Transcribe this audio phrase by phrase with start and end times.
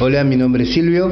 [0.00, 1.10] Hola, mi nombre es Silvio,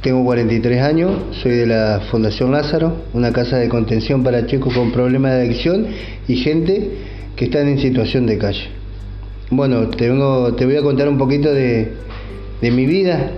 [0.00, 1.10] tengo 43 años,
[1.42, 5.88] soy de la Fundación Lázaro, una casa de contención para chicos con problemas de adicción
[6.28, 6.88] y gente
[7.34, 8.68] que están en situación de calle.
[9.50, 11.94] Bueno, te, vengo, te voy a contar un poquito de,
[12.62, 13.32] mi vida.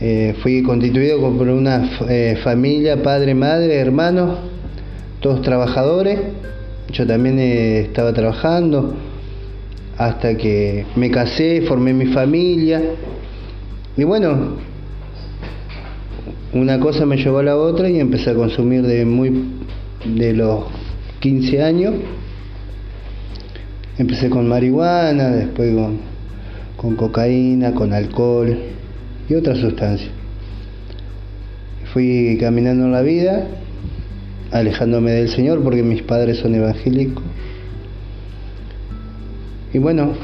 [0.00, 4.36] Eh, fui constituido por una eh, familia, padre, madre, hermanos,
[5.20, 6.18] todos trabajadores.
[6.90, 8.96] Yo también eh, estaba trabajando
[9.96, 12.82] hasta que me casé, formé mi familia
[13.96, 14.56] y bueno,
[16.52, 19.32] una cosa me llevó a la otra y empecé a consumir de muy
[20.04, 20.64] de los
[21.20, 21.94] 15 años.
[23.96, 25.98] Empecé con marihuana, después con,
[26.76, 28.56] con cocaína, con alcohol
[29.28, 30.10] y otras sustancias.
[31.92, 33.46] Fui caminando en la vida,
[34.50, 37.22] alejándome del Señor porque mis padres son evangélicos.
[39.72, 40.14] Y bueno,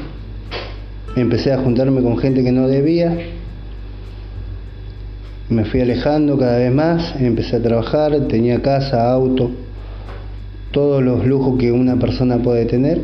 [1.15, 3.17] empecé a juntarme con gente que no debía
[5.51, 9.51] me fui alejando cada vez más, empecé a trabajar, tenía casa, auto,
[10.71, 13.01] todos los lujos que una persona puede tener.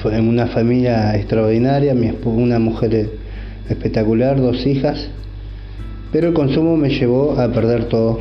[0.00, 1.92] Fue una familia extraordinaria,
[2.24, 3.10] una mujer
[3.68, 5.08] espectacular, dos hijas,
[6.12, 8.20] pero el consumo me llevó a perder todo,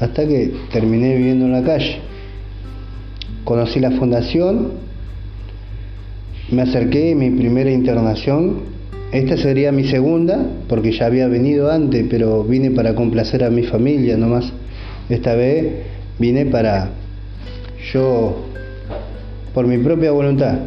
[0.00, 1.96] hasta que terminé viviendo en la calle.
[3.44, 4.72] Conocí la fundación,
[6.50, 8.81] me acerqué, mi primera internación
[9.12, 13.62] esta sería mi segunda, porque ya había venido antes, pero vine para complacer a mi
[13.62, 14.50] familia nomás.
[15.10, 15.66] Esta vez
[16.18, 16.88] vine para
[17.92, 18.42] yo,
[19.52, 20.60] por mi propia voluntad.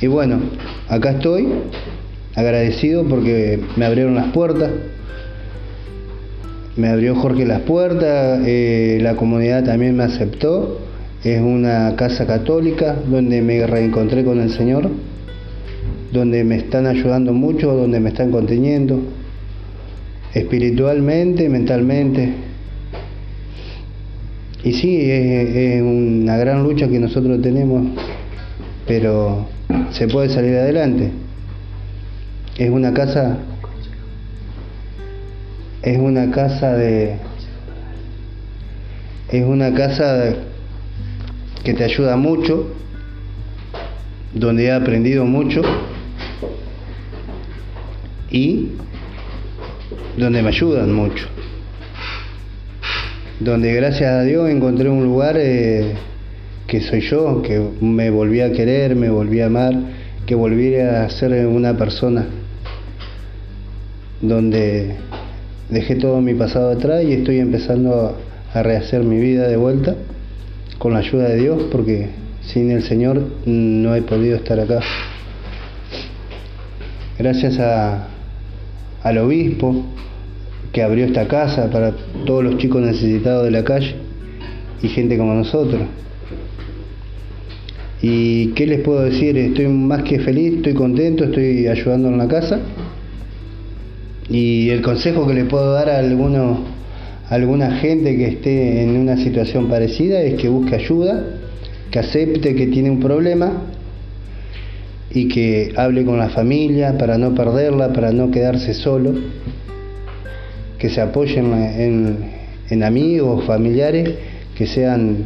[0.00, 0.40] Y bueno,
[0.88, 1.46] acá estoy,
[2.34, 4.68] agradecido porque me abrieron las puertas.
[6.74, 10.80] Me abrió Jorge las puertas, eh, la comunidad también me aceptó.
[11.22, 14.90] Es una casa católica donde me reencontré con el Señor
[16.12, 19.00] donde me están ayudando mucho, donde me están conteniendo,
[20.34, 22.34] espiritualmente, mentalmente.
[24.62, 27.88] Y sí, es, una gran lucha que nosotros tenemos,
[28.86, 29.46] pero
[29.90, 31.10] se puede salir adelante.
[32.58, 33.38] Es una casa,
[35.82, 37.16] es una casa de,
[39.30, 40.34] es una casa
[41.64, 42.66] que te ayuda mucho,
[44.34, 45.62] donde he aprendido mucho
[48.32, 48.70] y
[50.16, 51.28] donde me ayudan mucho.
[53.38, 55.92] Donde gracias a Dios encontré un lugar eh,
[56.66, 59.74] que soy yo, que me volví a querer, me volví a amar,
[60.26, 62.26] que volví a ser una persona
[64.22, 64.94] donde
[65.68, 68.16] dejé todo mi pasado atrás y estoy empezando
[68.54, 69.96] a rehacer mi vida de vuelta
[70.78, 72.10] con la ayuda de Dios porque
[72.42, 74.80] sin el Señor no he podido estar acá.
[77.18, 78.08] Gracias a,
[79.02, 79.84] al obispo
[80.72, 81.92] que abrió esta casa para
[82.24, 83.94] todos los chicos necesitados de la calle
[84.82, 85.82] y gente como nosotros.
[88.00, 89.36] ¿Y qué les puedo decir?
[89.36, 92.58] Estoy más que feliz, estoy contento, estoy ayudando en la casa.
[94.28, 96.64] Y el consejo que le puedo dar a alguno,
[97.28, 101.22] a alguna gente que esté en una situación parecida es que busque ayuda,
[101.90, 103.52] que acepte que tiene un problema
[105.14, 109.12] y que hable con la familia para no perderla, para no quedarse solo,
[110.78, 112.32] que se apoyen
[112.68, 114.14] en, amigos, familiares,
[114.56, 115.24] que sean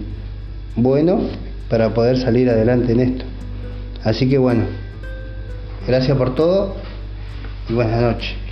[0.75, 1.23] buenos
[1.71, 3.25] para poder salir adelante en esto.
[4.03, 4.65] Así que bueno,
[5.87, 6.77] gracias por todo
[7.69, 8.46] y buenas noches.